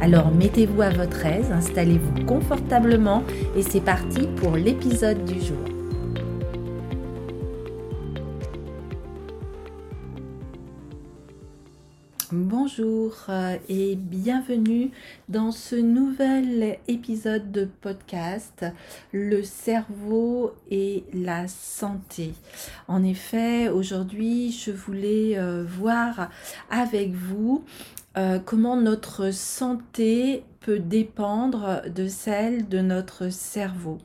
Alors 0.00 0.30
mettez-vous 0.30 0.80
à 0.82 0.90
votre 0.90 1.26
aise, 1.26 1.50
installez-vous 1.50 2.24
confortablement 2.24 3.24
et 3.56 3.62
c'est 3.62 3.80
parti 3.80 4.28
pour 4.36 4.56
l'épisode 4.56 5.24
du 5.24 5.40
jour. 5.40 5.58
Bonjour 12.30 13.16
euh, 13.30 13.56
et 13.70 13.96
bienvenue 13.96 14.90
dans 15.30 15.50
ce 15.50 15.74
nouvel 15.74 16.78
épisode 16.86 17.50
de 17.50 17.66
podcast 17.80 18.66
Le 19.12 19.42
cerveau 19.42 20.52
et 20.70 21.04
la 21.14 21.48
santé. 21.48 22.34
En 22.86 23.02
effet, 23.02 23.70
aujourd'hui, 23.70 24.52
je 24.52 24.70
voulais 24.70 25.38
euh, 25.38 25.64
voir 25.66 26.28
avec 26.70 27.12
vous 27.12 27.64
euh, 28.18 28.40
comment 28.44 28.74
notre 28.74 29.30
santé 29.32 30.42
peut 30.58 30.80
dépendre 30.80 31.82
de 31.88 32.08
celle 32.08 32.68
de 32.68 32.80
notre 32.80 33.28
cerveau. 33.28 33.98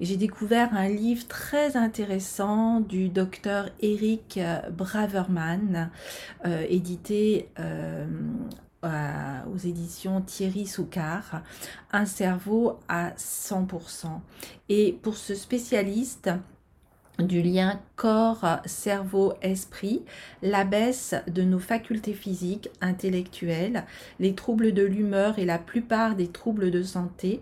J'ai 0.00 0.16
découvert 0.16 0.72
un 0.72 0.88
livre 0.88 1.26
très 1.26 1.76
intéressant 1.76 2.78
du 2.78 3.08
docteur 3.08 3.68
Eric 3.80 4.38
Braverman, 4.70 5.90
euh, 6.46 6.64
édité 6.68 7.48
euh, 7.58 8.06
aux 9.52 9.58
éditions 9.58 10.20
Thierry 10.20 10.66
Soucard, 10.66 11.42
Un 11.92 12.06
cerveau 12.06 12.78
à 12.88 13.10
100%. 13.10 14.20
Et 14.68 14.96
pour 15.02 15.16
ce 15.16 15.34
spécialiste, 15.34 16.30
du 17.22 17.42
lien 17.42 17.80
corps, 17.96 18.60
cerveau, 18.64 19.34
esprit, 19.42 20.02
la 20.42 20.64
baisse 20.64 21.14
de 21.26 21.42
nos 21.42 21.58
facultés 21.58 22.14
physiques, 22.14 22.70
intellectuelles, 22.80 23.84
les 24.18 24.34
troubles 24.34 24.72
de 24.72 24.82
l'humeur 24.82 25.38
et 25.38 25.44
la 25.44 25.58
plupart 25.58 26.16
des 26.16 26.28
troubles 26.28 26.70
de 26.70 26.82
santé 26.82 27.40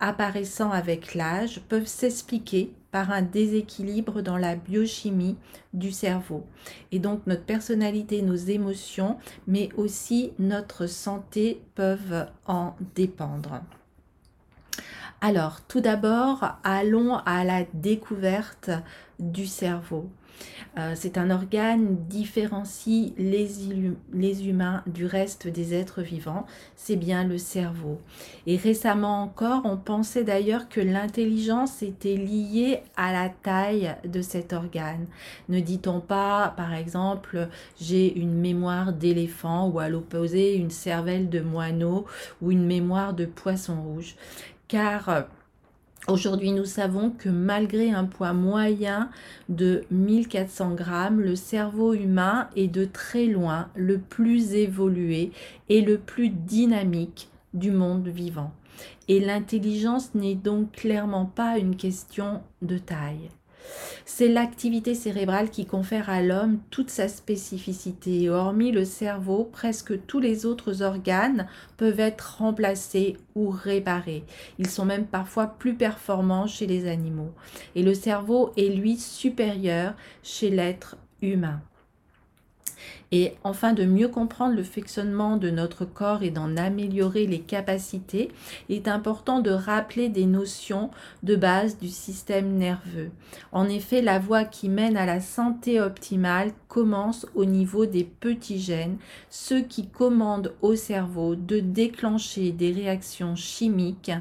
apparaissant 0.00 0.70
avec 0.70 1.14
l'âge 1.14 1.60
peuvent 1.68 1.86
s'expliquer 1.86 2.72
par 2.90 3.10
un 3.10 3.22
déséquilibre 3.22 4.22
dans 4.22 4.38
la 4.38 4.56
biochimie 4.56 5.36
du 5.74 5.92
cerveau. 5.92 6.44
Et 6.92 6.98
donc 6.98 7.26
notre 7.26 7.44
personnalité, 7.44 8.22
nos 8.22 8.36
émotions, 8.36 9.18
mais 9.46 9.68
aussi 9.76 10.32
notre 10.38 10.86
santé 10.86 11.60
peuvent 11.74 12.26
en 12.46 12.74
dépendre. 12.94 13.60
Alors, 15.20 15.60
tout 15.66 15.80
d'abord, 15.80 16.58
allons 16.62 17.16
à 17.26 17.44
la 17.44 17.64
découverte 17.74 18.70
du 19.18 19.46
cerveau. 19.46 20.08
Euh, 20.78 20.92
c'est 20.94 21.18
un 21.18 21.30
organe 21.30 21.96
différencie 22.08 23.12
les, 23.18 23.48
les, 24.12 24.48
humains 24.48 24.82
du 24.86 25.06
reste 25.06 25.48
des 25.48 25.74
êtres 25.74 26.02
vivants, 26.02 26.46
c'est 26.76 26.94
bien 26.94 27.24
le 27.24 27.38
cerveau. 27.38 28.00
Et 28.46 28.56
récemment 28.56 29.22
encore, 29.22 29.62
on 29.64 29.76
pensait 29.76 30.22
d'ailleurs 30.22 30.68
que 30.68 30.80
l'intelligence 30.80 31.82
était 31.82 32.14
liée 32.14 32.80
à 32.96 33.12
la 33.12 33.28
taille 33.28 33.96
de 34.04 34.22
cet 34.22 34.52
organe. 34.52 35.06
Ne 35.48 35.58
dit-on 35.58 36.00
pas, 36.00 36.54
par 36.56 36.74
exemple, 36.74 37.48
j'ai 37.80 38.16
une 38.16 38.34
mémoire 38.34 38.92
d'éléphant 38.92 39.68
ou 39.68 39.80
à 39.80 39.88
l'opposé 39.88 40.54
une 40.54 40.70
cervelle 40.70 41.28
de 41.28 41.40
moineau 41.40 42.06
ou 42.40 42.52
une 42.52 42.66
mémoire 42.66 43.14
de 43.14 43.26
poisson 43.26 43.82
rouge 43.82 44.14
car 44.68 45.08
euh, 45.08 45.22
Aujourd'hui, 46.06 46.52
nous 46.52 46.64
savons 46.64 47.10
que 47.10 47.28
malgré 47.28 47.90
un 47.90 48.04
poids 48.04 48.32
moyen 48.32 49.10
de 49.50 49.84
1400 49.90 50.74
grammes, 50.74 51.20
le 51.20 51.36
cerveau 51.36 51.92
humain 51.92 52.48
est 52.56 52.68
de 52.68 52.86
très 52.86 53.26
loin 53.26 53.68
le 53.74 53.98
plus 53.98 54.54
évolué 54.54 55.32
et 55.68 55.82
le 55.82 55.98
plus 55.98 56.30
dynamique 56.30 57.28
du 57.52 57.72
monde 57.72 58.08
vivant. 58.08 58.52
Et 59.08 59.20
l'intelligence 59.20 60.14
n'est 60.14 60.34
donc 60.34 60.72
clairement 60.72 61.26
pas 61.26 61.58
une 61.58 61.76
question 61.76 62.42
de 62.62 62.78
taille. 62.78 63.28
C'est 64.04 64.28
l'activité 64.28 64.94
cérébrale 64.94 65.50
qui 65.50 65.66
confère 65.66 66.10
à 66.10 66.22
l'homme 66.22 66.58
toute 66.70 66.90
sa 66.90 67.08
spécificité. 67.08 68.28
Hormis 68.28 68.72
le 68.72 68.84
cerveau, 68.84 69.44
presque 69.44 70.06
tous 70.06 70.20
les 70.20 70.46
autres 70.46 70.82
organes 70.82 71.46
peuvent 71.76 72.00
être 72.00 72.38
remplacés 72.38 73.16
ou 73.34 73.50
réparés. 73.50 74.24
Ils 74.58 74.70
sont 74.70 74.84
même 74.84 75.06
parfois 75.06 75.46
plus 75.46 75.74
performants 75.74 76.46
chez 76.46 76.66
les 76.66 76.88
animaux. 76.88 77.32
Et 77.74 77.82
le 77.82 77.94
cerveau 77.94 78.52
est 78.56 78.74
lui 78.74 78.96
supérieur 78.96 79.94
chez 80.22 80.50
l'être 80.50 80.96
humain. 81.22 81.60
Et 83.10 83.34
enfin, 83.42 83.72
de 83.72 83.84
mieux 83.84 84.08
comprendre 84.08 84.54
le 84.54 84.62
fonctionnement 84.62 85.36
de 85.36 85.48
notre 85.50 85.84
corps 85.86 86.22
et 86.22 86.30
d'en 86.30 86.56
améliorer 86.56 87.26
les 87.26 87.40
capacités, 87.40 88.30
il 88.68 88.76
est 88.76 88.88
important 88.88 89.40
de 89.40 89.50
rappeler 89.50 90.08
des 90.08 90.26
notions 90.26 90.90
de 91.22 91.34
base 91.34 91.78
du 91.78 91.88
système 91.88 92.56
nerveux. 92.56 93.10
En 93.52 93.68
effet, 93.68 94.02
la 94.02 94.18
voie 94.18 94.44
qui 94.44 94.68
mène 94.68 94.96
à 94.96 95.06
la 95.06 95.20
santé 95.20 95.80
optimale 95.80 96.52
commence 96.68 97.26
au 97.34 97.46
niveau 97.46 97.86
des 97.86 98.04
petits 98.04 98.60
gènes, 98.60 98.98
ceux 99.30 99.62
qui 99.62 99.88
commandent 99.88 100.52
au 100.60 100.74
cerveau 100.74 101.34
de 101.34 101.60
déclencher 101.60 102.52
des 102.52 102.72
réactions 102.72 103.36
chimiques 103.36 104.12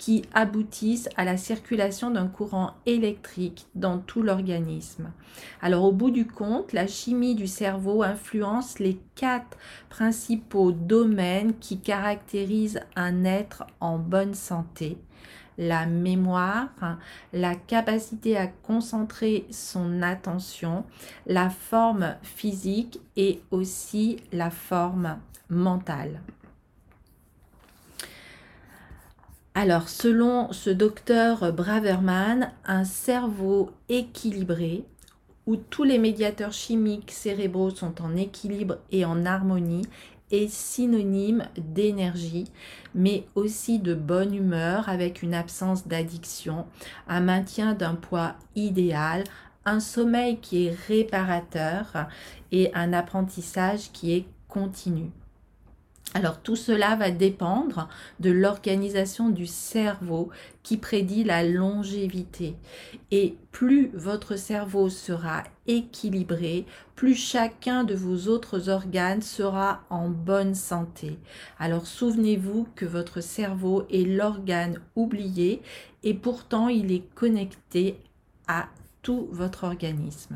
qui 0.00 0.22
aboutissent 0.32 1.10
à 1.18 1.26
la 1.26 1.36
circulation 1.36 2.10
d'un 2.10 2.26
courant 2.26 2.72
électrique 2.86 3.66
dans 3.74 3.98
tout 3.98 4.22
l'organisme. 4.22 5.12
Alors 5.60 5.84
au 5.84 5.92
bout 5.92 6.10
du 6.10 6.26
compte, 6.26 6.72
la 6.72 6.86
chimie 6.86 7.34
du 7.34 7.46
cerveau 7.46 8.02
influence 8.02 8.78
les 8.78 8.98
quatre 9.14 9.58
principaux 9.90 10.72
domaines 10.72 11.52
qui 11.58 11.80
caractérisent 11.80 12.80
un 12.96 13.24
être 13.24 13.64
en 13.78 13.98
bonne 13.98 14.32
santé 14.32 14.96
la 15.58 15.84
mémoire, 15.84 16.70
la 17.34 17.54
capacité 17.54 18.38
à 18.38 18.46
concentrer 18.46 19.46
son 19.50 20.00
attention, 20.00 20.84
la 21.26 21.50
forme 21.50 22.16
physique 22.22 22.98
et 23.14 23.42
aussi 23.50 24.16
la 24.32 24.48
forme 24.48 25.18
mentale. 25.50 26.22
Alors, 29.62 29.90
selon 29.90 30.50
ce 30.54 30.70
docteur 30.70 31.52
Braverman, 31.52 32.50
un 32.64 32.84
cerveau 32.84 33.68
équilibré, 33.90 34.86
où 35.44 35.56
tous 35.56 35.84
les 35.84 35.98
médiateurs 35.98 36.54
chimiques 36.54 37.10
cérébraux 37.10 37.68
sont 37.68 38.00
en 38.00 38.16
équilibre 38.16 38.78
et 38.90 39.04
en 39.04 39.26
harmonie, 39.26 39.84
est 40.30 40.48
synonyme 40.48 41.46
d'énergie, 41.58 42.46
mais 42.94 43.26
aussi 43.34 43.78
de 43.78 43.92
bonne 43.92 44.34
humeur 44.34 44.88
avec 44.88 45.22
une 45.22 45.34
absence 45.34 45.86
d'addiction, 45.86 46.64
un 47.06 47.20
maintien 47.20 47.74
d'un 47.74 47.96
poids 47.96 48.36
idéal, 48.56 49.24
un 49.66 49.80
sommeil 49.80 50.38
qui 50.38 50.68
est 50.68 50.76
réparateur 50.88 52.06
et 52.50 52.70
un 52.72 52.94
apprentissage 52.94 53.92
qui 53.92 54.14
est 54.14 54.24
continu. 54.48 55.10
Alors 56.12 56.40
tout 56.40 56.56
cela 56.56 56.96
va 56.96 57.12
dépendre 57.12 57.88
de 58.18 58.30
l'organisation 58.30 59.28
du 59.28 59.46
cerveau 59.46 60.30
qui 60.64 60.76
prédit 60.76 61.22
la 61.22 61.44
longévité. 61.44 62.56
Et 63.12 63.36
plus 63.52 63.90
votre 63.94 64.34
cerveau 64.34 64.88
sera 64.88 65.44
équilibré, 65.68 66.66
plus 66.96 67.14
chacun 67.14 67.84
de 67.84 67.94
vos 67.94 68.28
autres 68.28 68.68
organes 68.68 69.22
sera 69.22 69.84
en 69.88 70.08
bonne 70.08 70.56
santé. 70.56 71.16
Alors 71.60 71.86
souvenez-vous 71.86 72.66
que 72.74 72.86
votre 72.86 73.20
cerveau 73.20 73.86
est 73.88 74.04
l'organe 74.04 74.80
oublié 74.96 75.62
et 76.02 76.14
pourtant 76.14 76.66
il 76.66 76.90
est 76.90 77.08
connecté 77.14 78.00
à 78.48 78.66
tout 79.02 79.28
votre 79.30 79.62
organisme. 79.62 80.34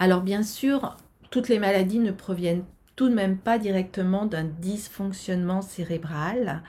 Alors 0.00 0.22
bien 0.22 0.42
sûr, 0.42 0.96
toutes 1.30 1.48
les 1.48 1.60
maladies 1.60 2.00
ne 2.00 2.10
proviennent 2.10 2.64
tout 2.96 3.08
de 3.08 3.14
même 3.14 3.36
pas 3.36 3.58
directement 3.58 4.26
d'un 4.26 4.44
dysfonctionnement 4.44 5.62
cérébral. 5.62 6.62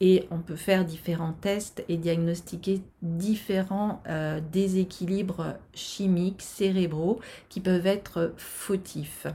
Et 0.00 0.26
on 0.30 0.38
peut 0.38 0.56
faire 0.56 0.84
différents 0.84 1.32
tests 1.32 1.84
et 1.88 1.96
diagnostiquer 1.96 2.82
différents 3.02 4.02
euh, 4.08 4.40
déséquilibres 4.52 5.54
chimiques 5.74 6.42
cérébraux 6.42 7.20
qui 7.48 7.60
peuvent 7.60 7.86
être 7.86 8.32
fautifs. 8.36 9.26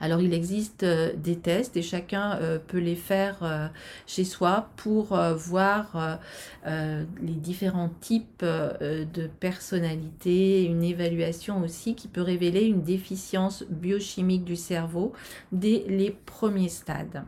Alors 0.00 0.20
il 0.20 0.34
existe 0.34 0.82
euh, 0.82 1.12
des 1.16 1.36
tests 1.36 1.76
et 1.76 1.82
chacun 1.82 2.38
euh, 2.40 2.58
peut 2.58 2.78
les 2.78 2.94
faire 2.94 3.38
euh, 3.42 3.68
chez 4.06 4.24
soi 4.24 4.68
pour 4.76 5.16
voir 5.36 6.18
les 6.66 7.34
différents 7.34 7.90
types 8.00 8.44
de 8.44 9.26
personnalité, 9.40 10.64
une 10.64 10.82
évaluation 10.82 11.62
aussi 11.62 11.94
qui 11.94 12.08
peut 12.08 12.22
révéler 12.22 12.64
une 12.64 12.82
déficience 12.82 13.64
biochimique 13.68 14.44
du 14.44 14.56
cerveau 14.56 15.12
dès 15.52 15.84
les 15.88 16.10
premiers 16.10 16.68
stades. 16.68 17.24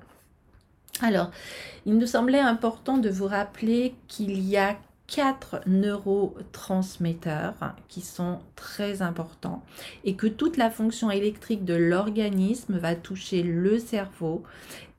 Alors, 1.02 1.30
il 1.84 1.98
nous 1.98 2.06
semblait 2.06 2.40
important 2.40 2.96
de 2.96 3.10
vous 3.10 3.26
rappeler 3.26 3.94
qu'il 4.08 4.40
y 4.40 4.56
a 4.56 4.76
quatre 5.06 5.60
neurotransmetteurs 5.66 7.74
qui 7.88 8.00
sont 8.00 8.40
très 8.56 9.02
importants 9.02 9.62
et 10.04 10.14
que 10.14 10.26
toute 10.26 10.56
la 10.56 10.70
fonction 10.70 11.10
électrique 11.10 11.64
de 11.64 11.74
l'organisme 11.74 12.78
va 12.78 12.94
toucher 12.94 13.42
le 13.42 13.78
cerveau 13.78 14.42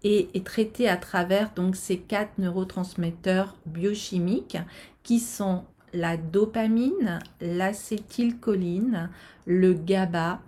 et 0.04 0.30
est 0.34 0.46
traitée 0.46 0.88
à 0.88 0.98
travers 0.98 1.54
donc 1.54 1.76
ces 1.76 1.98
quatre 1.98 2.38
neurotransmetteurs 2.38 3.56
biochimiques 3.66 4.58
qui 5.04 5.20
sont 5.20 5.64
la 5.94 6.18
dopamine, 6.18 7.20
l'acétylcholine, 7.42 9.10
le 9.46 9.74
GABA 9.74 10.40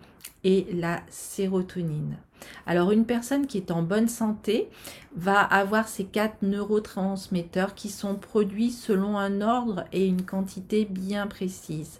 et 0.44 0.67
la 0.73 1.01
sérotonine. 1.09 2.17
Alors 2.65 2.91
une 2.91 3.06
personne 3.06 3.47
qui 3.47 3.57
est 3.57 3.71
en 3.71 3.81
bonne 3.81 4.07
santé 4.07 4.69
va 5.15 5.41
avoir 5.41 5.88
ces 5.88 6.06
quatre 6.06 6.41
neurotransmetteurs 6.41 7.74
qui 7.75 7.89
sont 7.89 8.15
produits 8.15 8.71
selon 8.71 9.18
un 9.18 9.41
ordre 9.41 9.86
et 9.91 10.06
une 10.06 10.24
quantité 10.24 10.86
bien 10.86 11.27
précise. 11.27 12.00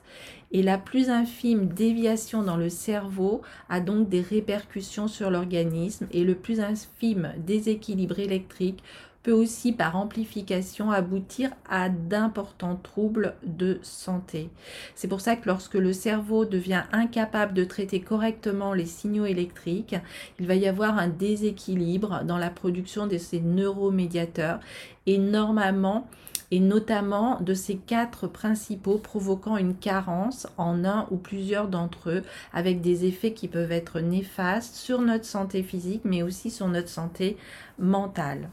Et 0.52 0.64
la 0.64 0.78
plus 0.78 1.10
infime 1.10 1.68
déviation 1.68 2.42
dans 2.42 2.58
le 2.58 2.70
cerveau 2.70 3.42
a 3.70 3.80
donc 3.80 4.10
des 4.10 4.22
répercussions 4.22 5.08
sur 5.08 5.30
l'organisme 5.30 6.08
et 6.12 6.24
le 6.24 6.36
plus 6.36 6.60
infime 6.60 7.34
déséquilibre 7.38 8.20
électrique 8.20 8.84
peut 9.24 9.32
aussi 9.32 9.74
par 9.74 9.96
amplification 9.96 10.92
aboutir 10.92 11.52
à 11.70 11.90
d'importants 11.90 12.80
troubles 12.82 13.36
de 13.46 13.80
santé. 13.82 14.50
C'est 14.96 15.08
pour 15.08 15.22
ça 15.22 15.36
que 15.36 15.48
lorsque 15.48 15.76
le 15.76 15.94
cerveau 15.94 16.46
devient 16.46 16.84
incapable 16.92 17.54
de 17.54 17.64
traiter 17.64 18.02
correctement 18.02 18.74
les 18.74 18.86
signaux 18.86 19.26
électriques, 19.26 19.96
il 20.40 20.48
va 20.48 20.56
y 20.56 20.68
avoir 20.68 20.98
un 20.98 21.10
déséquilibre 21.10 22.24
dans 22.24 22.38
la 22.38 22.50
production 22.50 23.08
de 23.08 23.18
ces 23.18 23.42
neuromédiateurs 23.42 24.60
et 25.06 25.18
normalement 25.18 26.08
et 26.52 26.60
notamment 26.60 27.40
de 27.42 27.54
ces 27.54 27.76
quatre 27.76 28.28
principaux 28.28 28.98
provoquant 28.98 29.58
une 29.58 29.76
carence 29.76 30.48
en 30.58 30.84
un 30.84 31.08
ou 31.12 31.18
plusieurs 31.18 31.68
d'entre 31.68 32.10
eux 32.10 32.24
avec 32.54 32.82
des 32.82 33.06
effets 33.06 33.34
qui 33.34 33.48
peuvent 33.48 33.72
être 33.72 34.00
néfastes 34.00 34.76
sur 34.76 35.02
notre 35.02 35.26
santé 35.26 35.62
physique 35.64 36.02
mais 36.06 36.24
aussi 36.24 36.50
sur 36.50 36.68
notre 36.68 36.90
santé 36.90 37.38
mentale. 37.78 38.50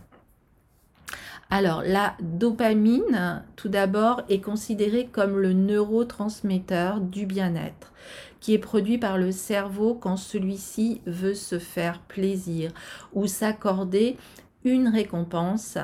Alors, 1.49 1.83
la 1.83 2.17
dopamine, 2.21 3.45
tout 3.55 3.69
d'abord, 3.69 4.23
est 4.29 4.41
considérée 4.41 5.07
comme 5.07 5.39
le 5.39 5.53
neurotransmetteur 5.53 7.01
du 7.01 7.25
bien-être, 7.25 7.93
qui 8.41 8.53
est 8.53 8.59
produit 8.59 8.99
par 8.99 9.17
le 9.17 9.31
cerveau 9.31 9.95
quand 9.95 10.17
celui-ci 10.17 11.01
veut 11.07 11.35
se 11.35 11.61
faire 11.61 12.01
plaisir 12.01 12.73
ou 13.13 13.29
s'accorder 13.29 14.17
une 14.65 14.89
récompense 14.89 15.79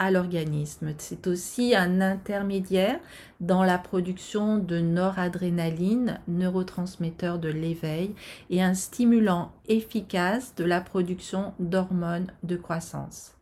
à 0.00 0.10
l'organisme. 0.10 0.92
C'est 0.98 1.28
aussi 1.28 1.76
un 1.76 2.00
intermédiaire 2.00 2.98
dans 3.40 3.62
la 3.62 3.78
production 3.78 4.58
de 4.58 4.80
noradrénaline, 4.80 6.18
neurotransmetteur 6.26 7.38
de 7.38 7.48
l'éveil, 7.48 8.16
et 8.50 8.62
un 8.62 8.74
stimulant 8.74 9.52
efficace 9.68 10.56
de 10.56 10.64
la 10.64 10.80
production 10.80 11.54
d'hormones 11.60 12.32
de 12.42 12.56
croissance. 12.56 13.33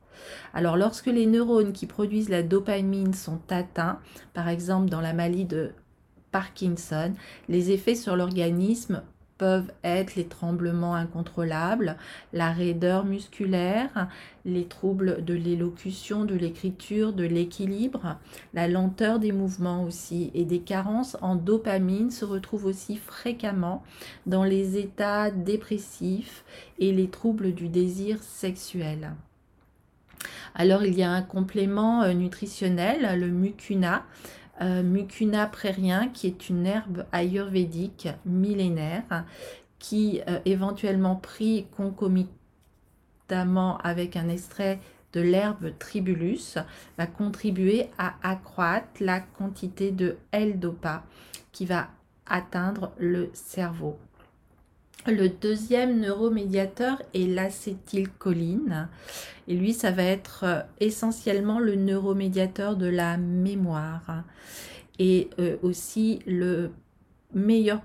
Alors 0.55 0.77
lorsque 0.77 1.07
les 1.07 1.27
neurones 1.27 1.73
qui 1.73 1.87
produisent 1.87 2.29
la 2.29 2.43
dopamine 2.43 3.15
sont 3.15 3.41
atteints, 3.51 3.99
par 4.35 4.49
exemple 4.49 4.89
dans 4.89 5.01
la 5.01 5.13
maladie 5.13 5.45
de 5.45 5.73
Parkinson, 6.31 7.13
les 7.49 7.71
effets 7.71 7.95
sur 7.95 8.17
l'organisme 8.17 9.03
peuvent 9.43 9.73
être 9.83 10.15
les 10.15 10.27
tremblements 10.27 10.95
incontrôlables, 10.95 11.97
la 12.33 12.53
raideur 12.53 13.05
musculaire, 13.05 14.09
les 14.45 14.67
troubles 14.67 15.25
de 15.25 15.35
l'élocution, 15.35 16.25
de 16.25 16.37
l'écriture, 16.37 17.13
de 17.13 17.25
l'équilibre, 17.25 18.19
la 18.55 18.69
lenteur 18.69 19.19
des 19.19 19.33
mouvements 19.33 19.83
aussi 19.83 20.31
et 20.35 20.45
des 20.45 20.61
carences 20.61 21.17
en 21.23 21.35
dopamine 21.35 22.13
se 22.13 22.25
retrouvent 22.25 22.67
aussi 22.67 22.97
fréquemment 22.97 23.83
dans 24.27 24.45
les 24.45 24.79
états 24.79 25.33
dépressifs 25.33 26.45
et 26.79 26.93
les 26.93 27.09
troubles 27.09 27.53
du 27.53 27.69
désir 27.69 28.23
sexuel. 28.23 29.13
Alors 30.55 30.85
il 30.85 30.95
y 30.95 31.03
a 31.03 31.11
un 31.11 31.23
complément 31.23 32.03
euh, 32.03 32.13
nutritionnel, 32.13 33.19
le 33.19 33.29
mucuna, 33.29 34.05
euh, 34.61 34.83
mucuna 34.83 35.47
prairien, 35.47 36.09
qui 36.09 36.27
est 36.27 36.49
une 36.49 36.67
herbe 36.67 37.07
ayurvédique 37.13 38.09
millénaire, 38.27 39.25
qui 39.79 40.21
euh, 40.29 40.39
éventuellement 40.45 41.17
pris 41.17 41.67
concomitamment 41.77 43.79
avec 43.79 44.17
un 44.17 44.29
extrait 44.29 44.79
de 45.13 45.21
l'herbe 45.21 45.73
tribulus 45.79 46.59
va 46.97 47.07
contribuer 47.07 47.91
à 47.99 48.15
accroître 48.23 48.89
la 49.01 49.21
quantité 49.21 49.91
de 49.91 50.17
L-dopa 50.33 51.05
qui 51.53 51.67
va 51.67 51.89
atteindre 52.27 52.93
le 52.99 53.31
cerveau. 53.35 53.99
Le 55.07 55.29
deuxième 55.29 55.99
neuromédiateur 55.99 57.03
est 57.13 57.27
l'acétylcholine. 57.27 58.89
Et 59.49 59.55
lui, 59.55 59.73
ça 59.73 59.91
va 59.91 60.05
être 60.05 60.45
euh, 60.45 60.61
essentiellement 60.79 61.59
le 61.59 61.75
neuromédiateur 61.75 62.77
de 62.77 62.87
la 62.87 63.17
mémoire. 63.17 64.23
Et 65.01 65.29
euh, 65.41 65.57
aussi 65.63 66.21
le 66.27 66.71
meilleur 67.35 67.83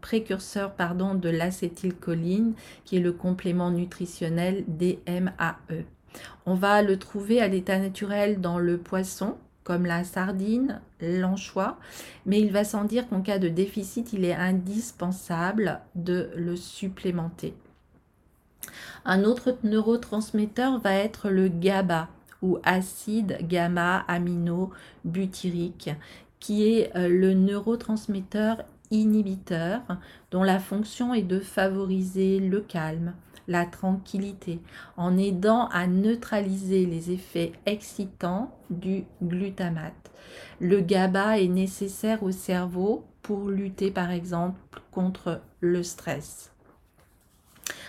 précurseur 0.00 0.72
pardon, 0.72 1.14
de 1.14 1.28
l'acétylcholine, 1.28 2.54
qui 2.86 2.96
est 2.96 3.00
le 3.00 3.12
complément 3.12 3.70
nutritionnel 3.70 4.64
des 4.66 4.98
MAE. 5.06 5.56
On 6.46 6.54
va 6.54 6.80
le 6.80 6.98
trouver 6.98 7.42
à 7.42 7.48
l'état 7.48 7.78
naturel 7.78 8.40
dans 8.40 8.58
le 8.58 8.78
poisson, 8.78 9.36
comme 9.66 9.84
la 9.84 10.04
sardine, 10.04 10.80
l'anchois, 11.00 11.76
mais 12.24 12.40
il 12.40 12.52
va 12.52 12.62
sans 12.62 12.84
dire 12.84 13.08
qu'en 13.08 13.20
cas 13.20 13.40
de 13.40 13.48
déficit, 13.48 14.12
il 14.12 14.24
est 14.24 14.32
indispensable 14.32 15.80
de 15.96 16.30
le 16.36 16.54
supplémenter. 16.54 17.52
Un 19.04 19.24
autre 19.24 19.56
neurotransmetteur 19.64 20.78
va 20.78 20.94
être 20.94 21.30
le 21.30 21.48
GABA 21.48 22.08
ou 22.42 22.58
acide 22.62 23.38
gamma 23.42 24.04
amino 24.06 24.70
butyrique 25.04 25.90
qui 26.38 26.68
est 26.68 26.94
euh, 26.94 27.08
le 27.08 27.34
neurotransmetteur 27.34 28.62
inhibiteur 28.92 29.80
dont 30.30 30.44
la 30.44 30.60
fonction 30.60 31.12
est 31.12 31.22
de 31.22 31.40
favoriser 31.40 32.38
le 32.38 32.60
calme, 32.60 33.14
la 33.48 33.66
tranquillité, 33.66 34.60
en 34.96 35.16
aidant 35.16 35.68
à 35.68 35.86
neutraliser 35.86 36.86
les 36.86 37.10
effets 37.10 37.52
excitants 37.66 38.56
du 38.70 39.04
glutamate. 39.22 40.10
Le 40.60 40.80
GABA 40.80 41.40
est 41.40 41.48
nécessaire 41.48 42.22
au 42.22 42.32
cerveau 42.32 43.04
pour 43.22 43.48
lutter 43.48 43.90
par 43.90 44.10
exemple 44.10 44.58
contre 44.90 45.40
le 45.60 45.82
stress. 45.82 46.52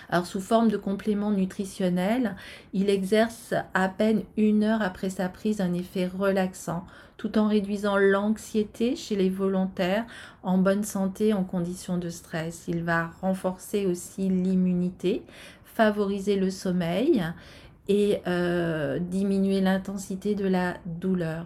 Alors 0.10 0.26
sous 0.26 0.40
forme 0.40 0.70
de 0.70 0.78
complément 0.78 1.32
nutritionnel, 1.32 2.36
il 2.74 2.90
exerce 2.90 3.54
à 3.74 3.90
peine 3.90 4.24
une 4.38 4.64
heure 4.64 4.82
après 4.82 5.10
sa 5.10 5.28
prise 5.28 5.60
un 5.60 5.74
effet 5.74 6.08
relaxant, 6.08 6.86
tout 7.18 7.38
en 7.38 7.48
réduisant 7.48 7.98
l'anxiété 7.98 8.96
chez 8.96 9.16
les 9.16 9.30
volontaires 9.30 10.06
en 10.44 10.58
bonne 10.58 10.84
santé 10.84 11.34
en 11.34 11.44
conditions 11.44 11.98
de 11.98 12.10
stress. 12.10 12.66
Il 12.68 12.84
va 12.84 13.12
renforcer 13.22 13.86
aussi 13.86 14.30
l'immunité, 14.30 15.24
favoriser 15.66 16.38
le 16.38 16.52
sommeil 16.52 17.24
et 17.90 18.22
euh, 18.28 19.00
diminuer 19.00 19.62
l'intensité 19.62 20.36
de 20.36 20.48
la 20.48 20.76
douleur. 20.86 21.46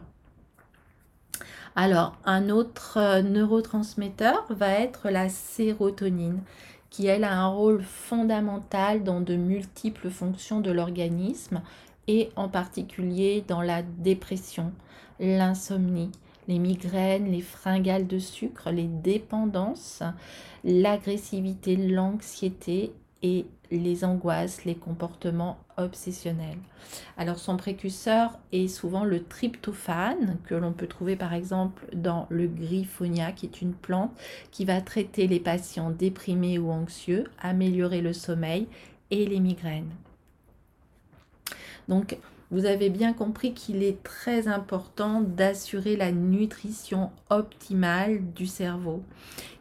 Alors, 1.75 2.17
un 2.25 2.49
autre 2.49 2.97
euh, 2.97 3.21
neurotransmetteur 3.21 4.45
va 4.49 4.71
être 4.71 5.09
la 5.09 5.29
sérotonine 5.29 6.41
qui 6.91 7.07
elle 7.07 7.23
a 7.23 7.33
un 7.33 7.47
rôle 7.47 7.81
fondamental 7.81 9.03
dans 9.03 9.21
de 9.21 9.35
multiples 9.35 10.11
fonctions 10.11 10.59
de 10.59 10.71
l'organisme 10.71 11.63
et 12.07 12.29
en 12.35 12.49
particulier 12.49 13.43
dans 13.47 13.61
la 13.61 13.81
dépression, 13.81 14.73
l'insomnie, 15.19 16.11
les 16.47 16.59
migraines, 16.59 17.31
les 17.31 17.41
fringales 17.41 18.07
de 18.07 18.19
sucre, 18.19 18.71
les 18.71 18.87
dépendances, 18.87 20.03
l'agressivité, 20.65 21.77
l'anxiété 21.77 22.91
et 23.23 23.45
les 23.77 24.03
angoisses, 24.03 24.65
les 24.65 24.75
comportements 24.75 25.57
obsessionnels. 25.77 26.57
Alors 27.17 27.39
son 27.39 27.57
précurseur 27.57 28.37
est 28.51 28.67
souvent 28.67 29.03
le 29.03 29.23
tryptophane 29.23 30.37
que 30.45 30.55
l'on 30.55 30.73
peut 30.73 30.87
trouver 30.87 31.15
par 31.15 31.33
exemple 31.33 31.85
dans 31.93 32.27
le 32.29 32.47
griffonia 32.47 33.31
qui 33.31 33.45
est 33.45 33.61
une 33.61 33.73
plante 33.73 34.11
qui 34.51 34.65
va 34.65 34.81
traiter 34.81 35.27
les 35.27 35.39
patients 35.39 35.89
déprimés 35.89 36.59
ou 36.59 36.71
anxieux, 36.71 37.25
améliorer 37.39 38.01
le 38.01 38.13
sommeil 38.13 38.67
et 39.09 39.25
les 39.25 39.39
migraines. 39.39 39.91
Donc 41.87 42.17
vous 42.51 42.65
avez 42.65 42.89
bien 42.89 43.13
compris 43.13 43.53
qu'il 43.53 43.81
est 43.81 44.03
très 44.03 44.49
important 44.49 45.21
d'assurer 45.21 45.95
la 45.95 46.11
nutrition 46.11 47.09
optimale 47.29 48.21
du 48.33 48.45
cerveau. 48.45 49.01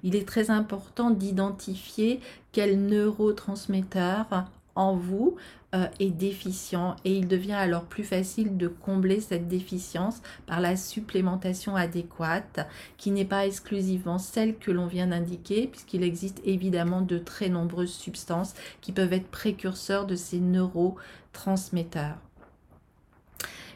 Il 0.03 0.17
est 0.17 0.27
très 0.27 0.51
important 0.51 1.11
d'identifier 1.11 2.21
quel 2.53 2.85
neurotransmetteur 2.85 4.27
en 4.75 4.97
vous 4.97 5.37
euh, 5.73 5.87
est 6.01 6.11
déficient 6.11 6.97
et 7.05 7.15
il 7.15 7.29
devient 7.29 7.53
alors 7.53 7.85
plus 7.85 8.03
facile 8.03 8.57
de 8.57 8.67
combler 8.67 9.21
cette 9.21 9.47
déficience 9.47 10.21
par 10.47 10.61
la 10.61 10.75
supplémentation 10.77 11.77
adéquate 11.77 12.67
qui 12.97 13.13
n'est 13.13 13.25
pas 13.25 13.47
exclusivement 13.47 14.19
celle 14.19 14.57
que 14.57 14.73
l'on 14.73 14.87
vient 14.87 15.09
d'indiquer 15.09 15.69
puisqu'il 15.69 16.03
existe 16.03 16.41
évidemment 16.45 17.03
de 17.03 17.19
très 17.19 17.49
nombreuses 17.49 17.95
substances 17.95 18.55
qui 18.81 18.91
peuvent 18.91 19.13
être 19.13 19.31
précurseurs 19.31 20.07
de 20.07 20.17
ces 20.17 20.41
neurotransmetteurs. 20.41 22.19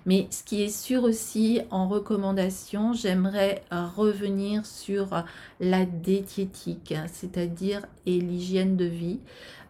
Mais 0.06 0.26
ce 0.30 0.42
qui 0.42 0.62
est 0.62 0.68
sûr 0.68 1.04
aussi 1.04 1.62
en 1.70 1.88
recommandation, 1.88 2.92
j'aimerais 2.92 3.62
revenir 3.70 4.66
sur 4.66 5.24
la 5.60 5.86
diététique, 5.86 6.94
c'est-à-dire 7.12 7.86
et 8.06 8.20
l'hygiène 8.20 8.76
de 8.76 8.84
vie. 8.84 9.20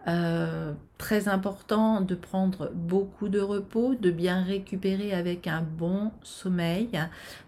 Euh, 0.06 0.74
très 0.98 1.28
important 1.28 2.02
de 2.02 2.14
prendre 2.14 2.70
beaucoup 2.74 3.28
de 3.28 3.40
repos, 3.40 3.94
de 3.94 4.10
bien 4.10 4.42
récupérer 4.42 5.14
avec 5.14 5.46
un 5.46 5.62
bon 5.62 6.12
sommeil, 6.22 6.90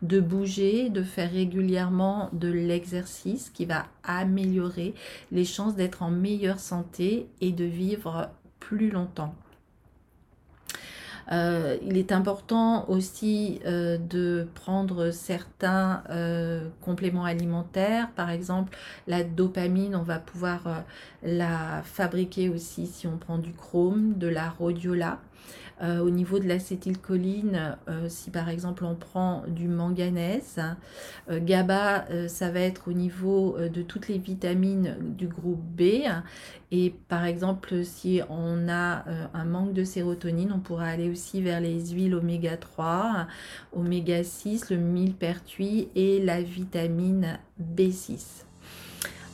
de 0.01 0.21
bouger, 0.21 0.89
de 0.89 1.03
faire 1.03 1.31
régulièrement 1.31 2.31
de 2.33 2.49
l'exercice 2.49 3.51
qui 3.51 3.67
va 3.67 3.87
améliorer 4.05 4.95
les 5.33 5.45
chances 5.45 5.77
d'être 5.77 6.03
en 6.03 6.11
meilleure 6.11 6.61
santé 6.61 7.29
et 7.43 7.53
de 7.53 7.65
vivre 7.65 8.31
plus 8.59 8.91
longtemps. 8.91 9.35
Euh, 11.33 11.77
il 11.83 11.97
est 11.97 12.13
important 12.13 12.89
aussi 12.89 13.61
euh, 13.67 13.99
de 13.99 14.47
prendre 14.55 15.11
certains 15.11 16.03
euh, 16.11 16.69
compléments 16.83 17.25
alimentaires. 17.25 18.11
Par 18.15 18.31
exemple, 18.31 18.77
la 19.07 19.25
dopamine, 19.25 19.97
on 19.97 20.03
va 20.03 20.19
pouvoir 20.19 20.85
la 21.23 21.83
fabriquer 21.85 22.49
aussi 22.49 22.87
si 22.87 23.07
on 23.07 23.17
prend 23.17 23.39
du 23.39 23.53
chrome, 23.53 24.15
de 24.19 24.29
la 24.29 24.51
rhodiola. 24.51 25.19
Euh, 25.83 26.01
au 26.01 26.09
niveau 26.09 26.39
de 26.39 26.49
l'acétylcholine, 26.49 27.77
euh, 27.89 28.07
si 28.09 28.31
par 28.31 28.49
exemple 28.49 28.85
on 28.85 28.95
prend 28.95 29.43
du 29.47 29.69
manganèse, 29.69 30.59
euh, 31.31 31.39
GABA, 31.39 32.07
ça 32.29 32.51
va 32.51 32.61
être 32.61 32.89
au 32.89 32.93
niveau 32.93 33.59
de 33.59 33.83
toutes 33.83 34.09
les 34.09 34.19
vitamines 34.19 34.97
du 35.01 35.27
groupe 35.27 35.61
B. 35.61 36.05
Et 36.73 36.95
par 37.09 37.25
exemple, 37.25 37.85
si 37.85 38.21
on 38.29 38.69
a 38.69 39.05
un 39.35 39.45
manque 39.45 39.73
de 39.73 39.85
sérotonine, 39.85 40.53
on 40.53 40.59
pourra 40.61 40.87
aller 40.87 41.11
aussi 41.11 41.43
vers 41.43 41.61
les 41.61 41.91
huiles 41.91 42.15
oméga 42.15 42.57
3, 42.57 43.27
oméga 43.73 44.25
6, 44.25 44.71
le 44.71 44.77
millepertuis 44.79 45.89
et 45.95 46.21
la 46.21 46.43
vitamine 46.43 47.39
B6. 47.61 48.46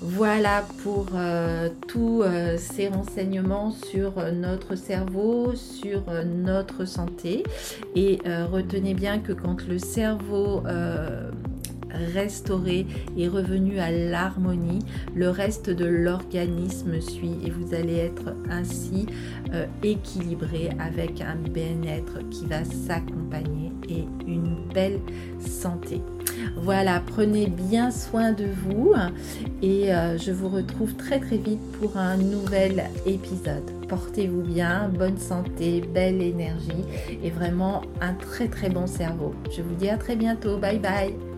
Voilà 0.04 0.64
pour 0.82 1.06
euh, 1.14 1.68
tous 1.87 2.23
euh, 2.23 2.56
ces 2.59 2.88
renseignements 2.88 3.71
sur 3.71 4.18
euh, 4.18 4.32
notre 4.32 4.75
cerveau, 4.75 5.54
sur 5.54 6.02
notre 6.26 6.87
santé. 6.87 7.44
Et 7.94 8.18
retenez 8.50 8.94
bien 8.94 9.21
que 9.21 9.32
quand 9.32 9.66
le 9.68 9.78
cerveau 9.78 10.62
restauré 12.14 12.87
et 13.16 13.28
revenu 13.28 13.78
à 13.78 13.90
l'harmonie, 13.90 14.80
le 15.14 15.28
reste 15.28 15.71
de 15.71 15.85
l'organisme 15.85 17.00
suit 17.00 17.37
et 17.44 17.50
vous 17.50 17.75
allez 17.75 17.97
être 17.97 18.35
ainsi 18.50 19.06
équilibré 19.82 20.71
avec 20.80 21.21
un 21.21 21.37
bien-être 21.37 22.26
qui 22.30 22.47
va 22.47 22.64
s'accompagner 22.64 23.73
et 23.88 24.04
une 24.26 24.56
belle 24.73 25.00
santé. 25.38 26.00
Voilà, 26.62 27.02
prenez 27.04 27.49
bien 27.49 27.90
soin 27.90 28.31
de 28.31 28.45
vous 28.45 28.95
et 29.62 29.92
euh, 29.92 30.16
je 30.16 30.31
vous 30.31 30.49
retrouve 30.49 30.95
très 30.95 31.19
très 31.19 31.37
vite 31.37 31.61
pour 31.81 31.97
un 31.97 32.16
nouvel 32.16 32.85
épisode. 33.04 33.69
Portez-vous 33.88 34.42
bien, 34.42 34.88
bonne 34.88 35.19
santé, 35.19 35.83
belle 35.92 36.23
énergie 36.23 36.85
et 37.23 37.31
vraiment 37.31 37.83
un 38.00 38.14
très 38.14 38.47
très 38.47 38.71
bon 38.71 38.87
cerveau. 38.87 39.35
Je 39.50 39.61
vous 39.61 39.75
dis 39.75 39.88
à 39.88 39.97
très 39.97 40.14
bientôt. 40.14 40.57
Bye 40.57 40.78
bye. 40.78 41.31